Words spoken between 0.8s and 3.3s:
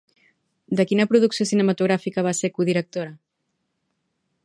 quina producció cinematogràfica va ser codirectora?